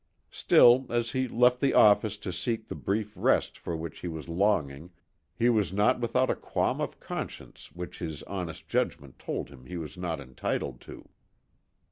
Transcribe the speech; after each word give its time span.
Still, 0.31 0.87
as 0.89 1.11
he 1.11 1.27
left 1.27 1.59
the 1.59 1.75
office 1.75 2.17
to 2.17 2.33
seek 2.33 2.67
the 2.67 2.73
brief 2.75 3.13
rest 3.15 3.55
for 3.59 3.77
which 3.77 3.99
he 3.99 4.07
was 4.07 4.27
longing, 4.27 4.89
he 5.35 5.47
was 5.47 5.71
not 5.71 5.99
without 5.99 6.27
a 6.31 6.35
qualm 6.35 6.81
of 6.81 6.99
conscience 6.99 7.71
which 7.73 7.99
his 7.99 8.23
honest 8.23 8.67
judgment 8.67 9.19
told 9.19 9.49
him 9.49 9.67
he 9.67 9.77
was 9.77 9.97
not 9.97 10.19
entitled 10.19 10.81
to. 10.81 11.07